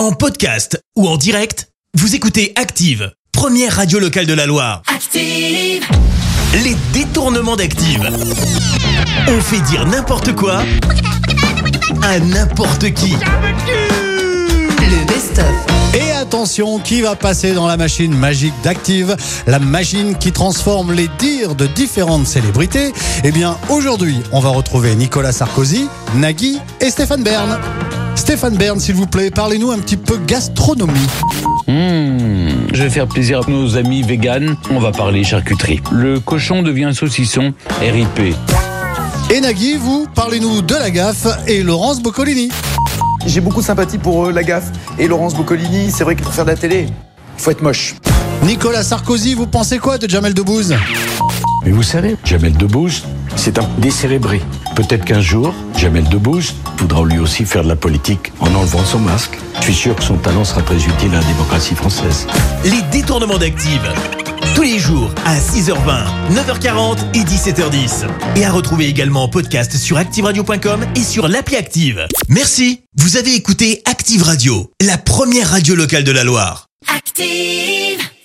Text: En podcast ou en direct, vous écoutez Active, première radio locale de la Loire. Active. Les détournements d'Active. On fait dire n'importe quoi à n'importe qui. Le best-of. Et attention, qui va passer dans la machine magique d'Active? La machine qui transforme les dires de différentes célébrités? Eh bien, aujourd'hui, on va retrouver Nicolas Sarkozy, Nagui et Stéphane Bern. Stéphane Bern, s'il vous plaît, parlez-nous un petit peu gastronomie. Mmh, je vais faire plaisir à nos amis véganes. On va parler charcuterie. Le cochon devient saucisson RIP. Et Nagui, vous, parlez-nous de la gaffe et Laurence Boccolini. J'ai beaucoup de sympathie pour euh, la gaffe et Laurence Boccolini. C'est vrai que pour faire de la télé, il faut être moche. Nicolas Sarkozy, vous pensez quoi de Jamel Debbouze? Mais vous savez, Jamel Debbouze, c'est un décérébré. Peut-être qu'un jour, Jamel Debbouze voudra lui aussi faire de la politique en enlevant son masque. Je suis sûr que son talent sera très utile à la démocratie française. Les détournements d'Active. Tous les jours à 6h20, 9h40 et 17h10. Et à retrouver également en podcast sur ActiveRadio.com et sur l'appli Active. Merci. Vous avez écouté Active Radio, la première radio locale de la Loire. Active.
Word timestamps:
En 0.00 0.12
podcast 0.12 0.82
ou 0.96 1.06
en 1.06 1.18
direct, 1.18 1.68
vous 1.92 2.14
écoutez 2.14 2.54
Active, 2.56 3.12
première 3.32 3.76
radio 3.76 3.98
locale 3.98 4.24
de 4.24 4.32
la 4.32 4.46
Loire. 4.46 4.80
Active. 4.86 5.84
Les 6.64 6.74
détournements 6.94 7.54
d'Active. 7.54 8.08
On 9.28 9.40
fait 9.42 9.60
dire 9.60 9.84
n'importe 9.84 10.34
quoi 10.34 10.62
à 12.00 12.18
n'importe 12.18 12.94
qui. 12.94 13.12
Le 14.80 15.06
best-of. 15.06 15.44
Et 15.92 16.12
attention, 16.12 16.78
qui 16.78 17.02
va 17.02 17.14
passer 17.14 17.52
dans 17.52 17.66
la 17.66 17.76
machine 17.76 18.14
magique 18.14 18.54
d'Active? 18.64 19.14
La 19.46 19.58
machine 19.58 20.16
qui 20.16 20.32
transforme 20.32 20.94
les 20.94 21.10
dires 21.18 21.54
de 21.54 21.66
différentes 21.66 22.26
célébrités? 22.26 22.94
Eh 23.22 23.32
bien, 23.32 23.58
aujourd'hui, 23.68 24.22
on 24.32 24.40
va 24.40 24.48
retrouver 24.48 24.94
Nicolas 24.94 25.32
Sarkozy, 25.32 25.88
Nagui 26.14 26.58
et 26.80 26.88
Stéphane 26.88 27.22
Bern. 27.22 27.60
Stéphane 28.30 28.56
Bern, 28.56 28.78
s'il 28.78 28.94
vous 28.94 29.08
plaît, 29.08 29.32
parlez-nous 29.32 29.72
un 29.72 29.78
petit 29.80 29.96
peu 29.96 30.16
gastronomie. 30.16 31.08
Mmh, 31.66 32.72
je 32.72 32.82
vais 32.84 32.88
faire 32.88 33.08
plaisir 33.08 33.40
à 33.40 33.50
nos 33.50 33.76
amis 33.76 34.02
véganes. 34.02 34.56
On 34.70 34.78
va 34.78 34.92
parler 34.92 35.24
charcuterie. 35.24 35.80
Le 35.90 36.20
cochon 36.20 36.62
devient 36.62 36.92
saucisson 36.94 37.52
RIP. 37.80 38.36
Et 39.30 39.40
Nagui, 39.40 39.74
vous, 39.74 40.06
parlez-nous 40.14 40.62
de 40.62 40.74
la 40.76 40.92
gaffe 40.92 41.26
et 41.48 41.64
Laurence 41.64 42.00
Boccolini. 42.00 42.50
J'ai 43.26 43.40
beaucoup 43.40 43.62
de 43.62 43.66
sympathie 43.66 43.98
pour 43.98 44.26
euh, 44.26 44.32
la 44.32 44.44
gaffe 44.44 44.70
et 44.96 45.08
Laurence 45.08 45.34
Boccolini. 45.34 45.90
C'est 45.90 46.04
vrai 46.04 46.14
que 46.14 46.22
pour 46.22 46.32
faire 46.32 46.44
de 46.44 46.50
la 46.50 46.56
télé, 46.56 46.86
il 46.86 47.42
faut 47.42 47.50
être 47.50 47.62
moche. 47.62 47.96
Nicolas 48.44 48.84
Sarkozy, 48.84 49.34
vous 49.34 49.48
pensez 49.48 49.78
quoi 49.78 49.98
de 49.98 50.08
Jamel 50.08 50.34
Debbouze? 50.34 50.76
Mais 51.64 51.72
vous 51.72 51.82
savez, 51.82 52.16
Jamel 52.24 52.56
Debbouze, 52.56 53.02
c'est 53.40 53.58
un 53.58 53.68
décérébré. 53.78 54.42
Peut-être 54.76 55.06
qu'un 55.06 55.22
jour, 55.22 55.54
Jamel 55.76 56.04
Debbouze 56.08 56.54
voudra 56.76 57.02
lui 57.04 57.18
aussi 57.18 57.46
faire 57.46 57.62
de 57.62 57.68
la 57.68 57.76
politique 57.76 58.32
en 58.38 58.54
enlevant 58.54 58.84
son 58.84 58.98
masque. 58.98 59.38
Je 59.60 59.62
suis 59.62 59.74
sûr 59.74 59.96
que 59.96 60.02
son 60.02 60.16
talent 60.16 60.44
sera 60.44 60.60
très 60.60 60.76
utile 60.76 61.10
à 61.12 61.20
la 61.20 61.24
démocratie 61.24 61.74
française. 61.74 62.26
Les 62.64 62.82
détournements 62.92 63.38
d'Active. 63.38 63.80
Tous 64.54 64.62
les 64.62 64.78
jours 64.78 65.10
à 65.24 65.38
6h20, 65.38 66.04
9h40 66.32 66.98
et 67.14 67.20
17h10. 67.20 68.06
Et 68.36 68.44
à 68.44 68.52
retrouver 68.52 68.86
également 68.88 69.24
en 69.24 69.28
podcast 69.28 69.74
sur 69.74 69.96
ActiveRadio.com 69.96 70.84
et 70.94 71.02
sur 71.02 71.26
l'appli 71.26 71.56
Active. 71.56 72.06
Merci. 72.28 72.82
Vous 72.96 73.16
avez 73.16 73.34
écouté 73.34 73.80
Active 73.86 74.22
Radio, 74.22 74.70
la 74.84 74.98
première 74.98 75.48
radio 75.48 75.74
locale 75.74 76.04
de 76.04 76.12
la 76.12 76.24
Loire. 76.24 76.66
Active. 76.94 77.89